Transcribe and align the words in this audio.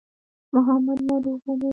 محمد 0.53 0.99
ناروغه 1.07 1.39
دی. 1.59 1.69